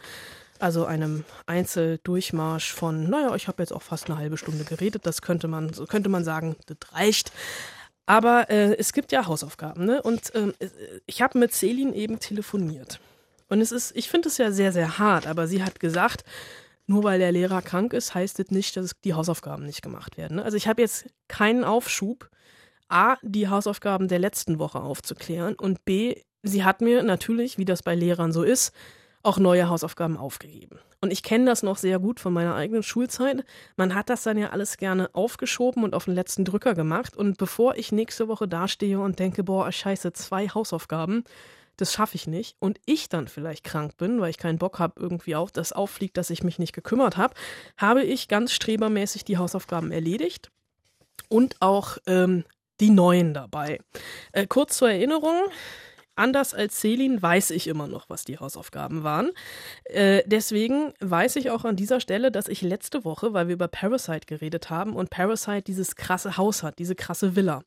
[0.58, 5.20] Also einem Einzeldurchmarsch von, naja, ich habe jetzt auch fast eine halbe Stunde geredet, das
[5.20, 7.32] könnte man, so könnte man sagen, das reicht.
[8.06, 10.00] Aber äh, es gibt ja Hausaufgaben, ne?
[10.02, 10.54] Und ähm,
[11.06, 13.00] ich habe mit Celine eben telefoniert.
[13.48, 16.24] Und es ist, ich finde es ja sehr, sehr hart, aber sie hat gesagt,
[16.86, 20.36] nur weil der Lehrer krank ist, heißt das nicht, dass die Hausaufgaben nicht gemacht werden.
[20.36, 20.44] Ne?
[20.44, 22.28] Also ich habe jetzt keinen Aufschub,
[22.88, 27.82] A, die Hausaufgaben der letzten Woche aufzuklären und B, sie hat mir natürlich, wie das
[27.82, 28.74] bei Lehrern so ist,
[29.22, 30.80] auch neue Hausaufgaben aufgegeben.
[31.00, 33.44] Und ich kenne das noch sehr gut von meiner eigenen Schulzeit.
[33.76, 37.16] Man hat das dann ja alles gerne aufgeschoben und auf den letzten Drücker gemacht.
[37.16, 41.24] Und bevor ich nächste Woche dastehe und denke, boah, scheiße, zwei Hausaufgaben,
[41.76, 45.00] das schaffe ich nicht und ich dann vielleicht krank bin, weil ich keinen Bock habe,
[45.00, 47.34] irgendwie auch das auffliegt, dass ich mich nicht gekümmert habe,
[47.76, 50.50] habe ich ganz strebermäßig die Hausaufgaben erledigt
[51.28, 52.44] und auch ähm,
[52.80, 53.80] die neuen dabei.
[54.32, 55.36] Äh, kurz zur Erinnerung.
[56.14, 59.30] Anders als Celine weiß ich immer noch, was die Hausaufgaben waren.
[59.84, 63.68] Äh, deswegen weiß ich auch an dieser Stelle, dass ich letzte Woche, weil wir über
[63.68, 67.62] Parasite geredet haben und Parasite dieses krasse Haus hat, diese krasse Villa,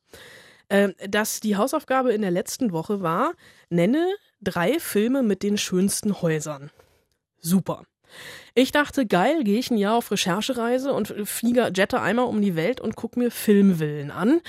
[0.68, 3.34] äh, dass die Hausaufgabe in der letzten Woche war,
[3.70, 6.70] nenne drei Filme mit den schönsten Häusern.
[7.40, 7.84] Super.
[8.54, 12.56] Ich dachte, geil, gehe ich ein Jahr auf Recherchereise und fliege jette einmal um die
[12.56, 14.40] Welt und gucke mir Filmvillen an.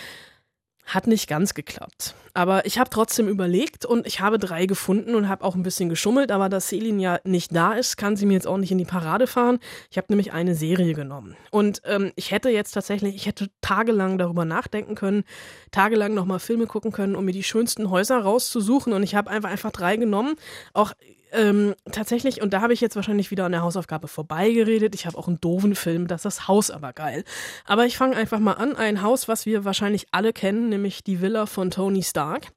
[0.88, 2.16] Hat nicht ganz geklappt.
[2.34, 5.90] Aber ich habe trotzdem überlegt und ich habe drei gefunden und habe auch ein bisschen
[5.90, 6.32] geschummelt.
[6.32, 8.86] Aber da Selin ja nicht da ist, kann sie mir jetzt auch nicht in die
[8.86, 9.60] Parade fahren.
[9.92, 11.36] Ich habe nämlich eine Serie genommen.
[11.52, 15.26] Und ähm, ich hätte jetzt tatsächlich, ich hätte tagelang darüber nachdenken können,
[15.72, 18.94] tagelang nochmal Filme gucken können, um mir die schönsten Häuser rauszusuchen.
[18.94, 20.36] Und ich habe einfach, einfach drei genommen.
[20.74, 20.94] Auch
[21.32, 24.96] ähm, tatsächlich, und da habe ich jetzt wahrscheinlich wieder an der Hausaufgabe vorbeigeredet.
[24.96, 27.24] Ich habe auch einen doofen Film, das ist das Haus aber geil.
[27.66, 28.76] Aber ich fange einfach mal an.
[28.76, 32.48] Ein Haus, was wir wahrscheinlich alle kennen, nämlich die Villa von Tony Stark,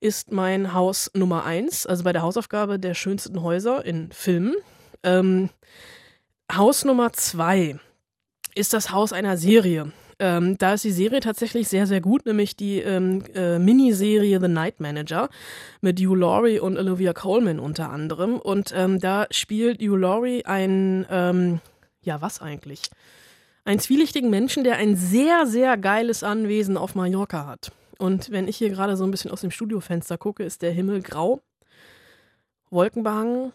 [0.00, 4.54] ist mein Haus Nummer eins, also bei der Hausaufgabe der schönsten Häuser in Filmen.
[5.02, 5.50] Ähm,
[6.52, 7.78] Haus Nummer zwei
[8.54, 9.92] ist das Haus einer Serie.
[10.20, 14.48] Ähm, da ist die Serie tatsächlich sehr, sehr gut, nämlich die ähm, äh, Miniserie The
[14.48, 15.30] Night Manager
[15.80, 18.36] mit Hugh Laurie und Olivia Coleman unter anderem.
[18.36, 21.60] Und ähm, da spielt Hugh Laurie ein, ähm,
[22.02, 22.82] ja, was eigentlich?
[23.64, 27.72] Einen zwielichtigen Menschen, der ein sehr, sehr geiles Anwesen auf Mallorca hat.
[27.98, 31.02] Und wenn ich hier gerade so ein bisschen aus dem Studiofenster gucke, ist der Himmel
[31.02, 31.40] grau,
[32.70, 33.52] wolkenbehangen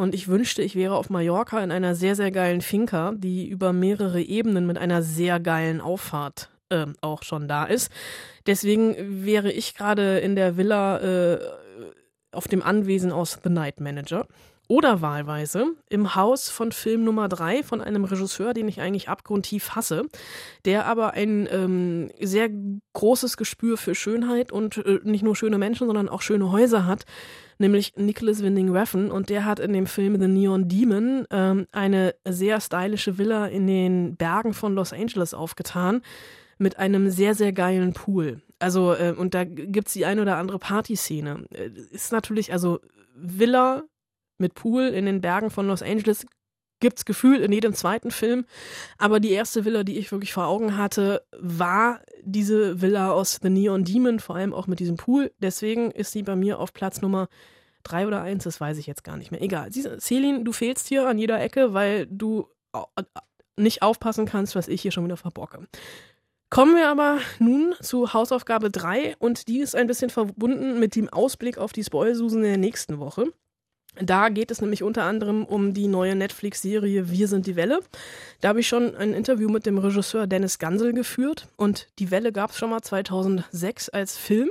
[0.00, 3.74] und ich wünschte, ich wäre auf Mallorca in einer sehr, sehr geilen Finca, die über
[3.74, 7.92] mehrere Ebenen mit einer sehr geilen Auffahrt äh, auch schon da ist.
[8.46, 11.38] Deswegen wäre ich gerade in der Villa äh,
[12.32, 14.26] auf dem Anwesen aus The Night Manager.
[14.68, 19.74] Oder wahlweise im Haus von Film Nummer 3 von einem Regisseur, den ich eigentlich abgrundtief
[19.74, 20.04] hasse,
[20.64, 22.48] der aber ein ähm, sehr
[22.94, 27.04] großes Gespür für Schönheit und äh, nicht nur schöne Menschen, sondern auch schöne Häuser hat
[27.60, 32.14] nämlich Nicholas Winding Refn und der hat in dem Film The Neon Demon ähm, eine
[32.26, 36.02] sehr stylische Villa in den Bergen von Los Angeles aufgetan
[36.58, 38.42] mit einem sehr, sehr geilen Pool.
[38.58, 41.46] Also, äh, und da gibt es die ein oder andere Partyszene.
[41.50, 42.80] Äh, ist natürlich, also
[43.14, 43.84] Villa
[44.38, 46.26] mit Pool in den Bergen von Los Angeles
[46.80, 48.44] gibt's gefühlt in jedem zweiten Film.
[48.98, 53.50] Aber die erste Villa, die ich wirklich vor Augen hatte, war diese Villa aus The
[53.50, 55.30] Neon Demon, vor allem auch mit diesem Pool.
[55.38, 57.28] Deswegen ist sie bei mir auf Platz Nummer
[57.82, 59.42] drei oder eins, das weiß ich jetzt gar nicht mehr.
[59.42, 59.70] Egal.
[59.72, 62.48] Celine, du fehlst hier an jeder Ecke, weil du
[63.56, 65.66] nicht aufpassen kannst, was ich hier schon wieder verbocke.
[66.50, 71.08] Kommen wir aber nun zu Hausaufgabe 3 und die ist ein bisschen verbunden mit dem
[71.08, 73.26] Ausblick auf die Spoilsusen der nächsten Woche.
[73.98, 77.80] Da geht es nämlich unter anderem um die neue Netflix-Serie Wir sind die Welle.
[78.40, 82.32] Da habe ich schon ein Interview mit dem Regisseur Dennis Gansel geführt und die Welle
[82.32, 84.50] gab es schon mal 2006 als Film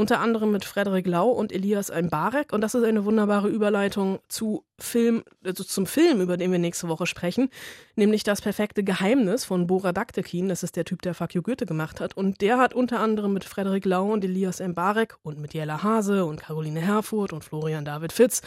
[0.00, 2.54] unter anderem mit Frederik Lau und Elias Einbarek.
[2.54, 6.88] Und das ist eine wunderbare Überleitung zu Film, also zum Film, über den wir nächste
[6.88, 7.50] Woche sprechen,
[7.96, 10.48] nämlich Das perfekte Geheimnis von Bora Daktekin.
[10.48, 12.16] Das ist der Typ, der Fuck You Goethe gemacht hat.
[12.16, 16.24] Und der hat unter anderem mit Frederik Lau und Elias Embarek und mit Jella Hase
[16.24, 18.40] und Caroline Herfurth und Florian David Fitz,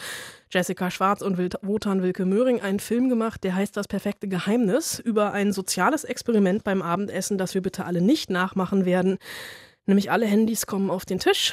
[0.50, 5.32] Jessica Schwarz und Wotan Wilke Möhring einen Film gemacht, der heißt Das perfekte Geheimnis über
[5.32, 9.18] ein soziales Experiment beim Abendessen, das wir bitte alle nicht nachmachen werden.
[9.86, 11.52] Nämlich alle Handys kommen auf den Tisch.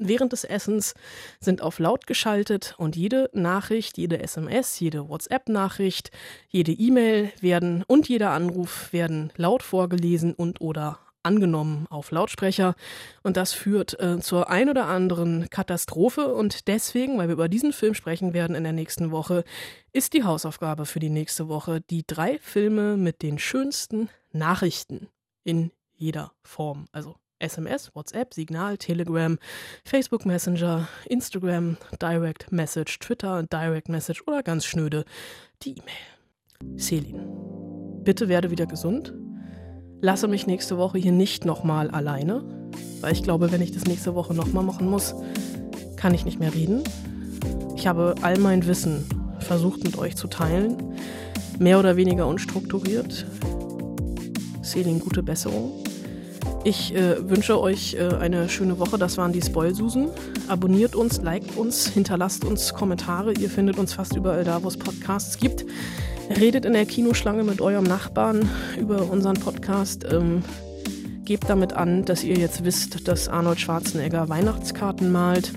[0.00, 0.94] Während des Essens
[1.40, 6.12] sind auf laut geschaltet und jede Nachricht, jede SMS, jede WhatsApp-Nachricht,
[6.48, 12.76] jede E-Mail werden und jeder Anruf werden laut vorgelesen und oder angenommen auf Lautsprecher.
[13.24, 16.32] Und das führt äh, zur ein oder anderen Katastrophe.
[16.32, 19.42] Und deswegen, weil wir über diesen Film sprechen werden in der nächsten Woche,
[19.92, 25.08] ist die Hausaufgabe für die nächste Woche die drei Filme mit den schönsten Nachrichten
[25.42, 26.86] in jeder Form.
[26.92, 29.38] Also SMS, WhatsApp, Signal, Telegram,
[29.84, 35.04] Facebook Messenger, Instagram, Direct Message, Twitter, Direct Message oder ganz schnöde
[35.62, 36.78] die E-Mail.
[36.78, 37.20] Selin,
[38.04, 39.14] bitte werde wieder gesund.
[40.00, 42.44] Lasse mich nächste Woche hier nicht nochmal alleine,
[43.00, 45.14] weil ich glaube, wenn ich das nächste Woche nochmal machen muss,
[45.96, 46.84] kann ich nicht mehr reden.
[47.76, 49.04] Ich habe all mein Wissen
[49.40, 50.94] versucht mit euch zu teilen,
[51.58, 53.26] mehr oder weniger unstrukturiert.
[54.62, 55.84] Selin, gute Besserung.
[56.64, 58.98] Ich äh, wünsche euch äh, eine schöne Woche.
[58.98, 60.08] Das waren die Spoilsusen.
[60.48, 63.32] Abonniert uns, liked uns, hinterlasst uns Kommentare.
[63.32, 65.64] Ihr findet uns fast überall da, wo es Podcasts gibt.
[66.28, 70.04] Redet in der Kinoschlange mit eurem Nachbarn über unseren Podcast.
[70.10, 70.42] Ähm,
[71.24, 75.52] gebt damit an, dass ihr jetzt wisst, dass Arnold Schwarzenegger Weihnachtskarten malt.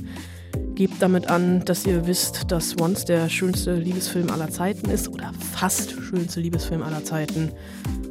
[0.76, 5.32] Gebt damit an, dass ihr wisst, dass Once der schönste Liebesfilm aller Zeiten ist oder
[5.54, 7.52] fast schönste Liebesfilm aller Zeiten.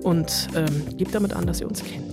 [0.03, 2.10] Und ähm, gebt damit an, dass ihr uns kennt.